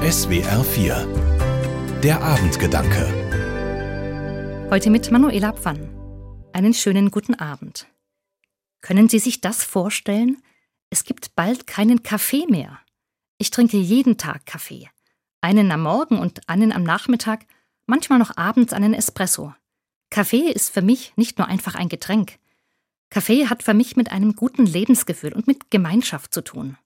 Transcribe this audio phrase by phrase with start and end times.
[0.00, 3.04] SWR 4 Der Abendgedanke
[4.70, 5.90] Heute mit Manuela Pfann.
[6.54, 7.86] Einen schönen guten Abend.
[8.80, 10.42] Können Sie sich das vorstellen?
[10.88, 12.78] Es gibt bald keinen Kaffee mehr.
[13.36, 14.88] Ich trinke jeden Tag Kaffee.
[15.42, 17.44] Einen am Morgen und einen am Nachmittag,
[17.84, 19.52] manchmal noch abends einen Espresso.
[20.08, 22.38] Kaffee ist für mich nicht nur einfach ein Getränk.
[23.10, 26.78] Kaffee hat für mich mit einem guten Lebensgefühl und mit Gemeinschaft zu tun.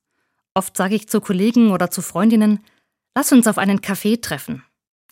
[0.53, 2.59] Oft sage ich zu Kollegen oder zu Freundinnen,
[3.15, 4.65] lass uns auf einen Kaffee treffen.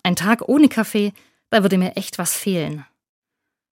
[0.02, 1.12] Ein Tag ohne Kaffee,
[1.50, 2.84] da würde mir echt was fehlen.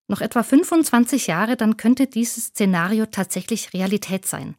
[0.08, 4.56] Noch etwa 25 Jahre, dann könnte dieses Szenario tatsächlich Realität sein.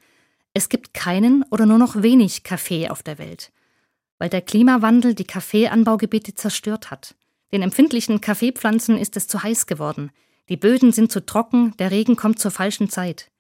[0.55, 3.53] Es gibt keinen oder nur noch wenig Kaffee auf der Welt,
[4.19, 7.15] weil der Klimawandel die Kaffeeanbaugebiete zerstört hat.
[7.53, 10.11] Den empfindlichen Kaffeepflanzen ist es zu heiß geworden.
[10.49, 13.31] Die Böden sind zu trocken, der Regen kommt zur falschen Zeit.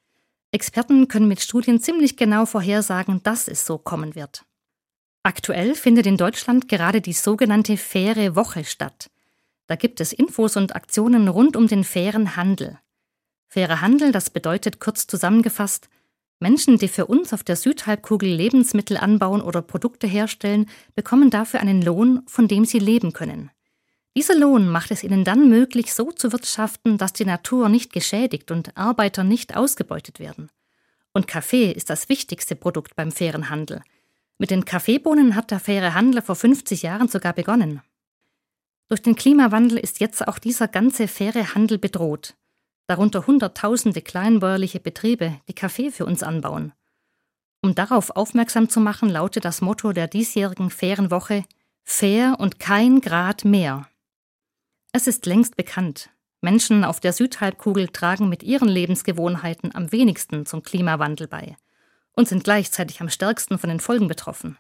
[0.52, 4.44] Experten können mit Studien ziemlich genau vorhersagen, dass es so kommen wird.
[5.22, 9.10] Aktuell findet in Deutschland gerade die sogenannte Faire Woche statt.
[9.66, 12.78] Da gibt es Infos und Aktionen rund um den fairen Handel.
[13.46, 15.88] Fairer Handel, das bedeutet kurz zusammengefasst,
[16.38, 21.82] Menschen, die für uns auf der Südhalbkugel Lebensmittel anbauen oder Produkte herstellen, bekommen dafür einen
[21.82, 23.50] Lohn, von dem sie leben können.
[24.16, 28.50] Dieser Lohn macht es ihnen dann möglich, so zu wirtschaften, dass die Natur nicht geschädigt
[28.50, 30.50] und Arbeiter nicht ausgebeutet werden.
[31.12, 33.82] Und Kaffee ist das wichtigste Produkt beim fairen Handel.
[34.40, 37.82] Mit den Kaffeebohnen hat der faire Handel vor 50 Jahren sogar begonnen.
[38.88, 42.38] Durch den Klimawandel ist jetzt auch dieser ganze faire Handel bedroht.
[42.86, 46.72] Darunter Hunderttausende kleinbäuerliche Betriebe, die Kaffee für uns anbauen.
[47.60, 51.44] Um darauf aufmerksam zu machen, lautet das Motto der diesjährigen fairen Woche
[51.84, 53.88] Fair und kein Grad mehr.
[54.92, 56.08] Es ist längst bekannt,
[56.40, 61.58] Menschen auf der Südhalbkugel tragen mit ihren Lebensgewohnheiten am wenigsten zum Klimawandel bei
[62.12, 64.58] und sind gleichzeitig am stärksten von den Folgen betroffen.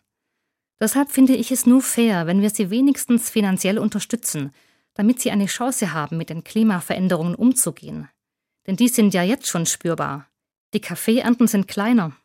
[0.80, 4.52] Deshalb finde ich es nur fair, wenn wir sie wenigstens finanziell unterstützen,
[4.94, 8.08] damit sie eine Chance haben, mit den Klimaveränderungen umzugehen.
[8.66, 10.26] Denn die sind ja jetzt schon spürbar.
[10.72, 12.16] Die Kaffeeernten sind kleiner,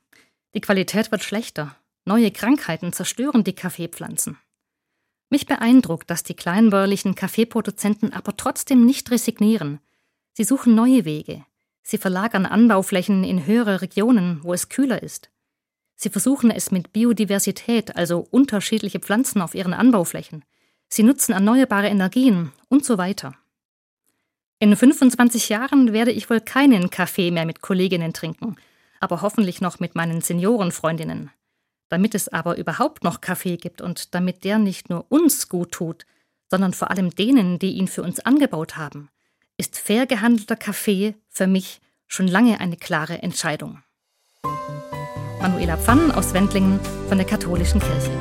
[0.55, 4.37] die Qualität wird schlechter, neue Krankheiten zerstören die Kaffeepflanzen.
[5.29, 9.79] Mich beeindruckt, dass die kleinbäuerlichen Kaffeeproduzenten aber trotzdem nicht resignieren.
[10.31, 11.45] Sie suchen neue Wege.
[11.87, 15.29] Sie verlagern Anbauflächen in höhere Regionen, wo es kühler ist.
[15.95, 20.43] Sie versuchen es mit Biodiversität, also unterschiedliche Pflanzen auf ihren Anbauflächen.
[20.87, 23.35] Sie nutzen erneuerbare Energien und so weiter.
[24.57, 28.55] In 25 Jahren werde ich wohl keinen Kaffee mehr mit Kolleginnen trinken,
[28.99, 31.29] aber hoffentlich noch mit meinen Seniorenfreundinnen.
[31.89, 36.07] Damit es aber überhaupt noch Kaffee gibt und damit der nicht nur uns gut tut,
[36.49, 39.09] sondern vor allem denen, die ihn für uns angebaut haben,
[39.57, 43.81] ist fair gehandelter Kaffee für mich schon lange eine klare Entscheidung.
[45.41, 48.11] Manuela Pfann aus Wendlingen von der Katholischen Kirche.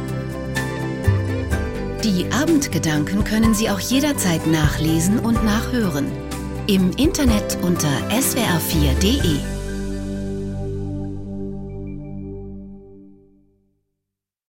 [2.04, 6.12] Die Abendgedanken können Sie auch jederzeit nachlesen und nachhören.
[6.66, 9.53] Im Internet unter swr4.de.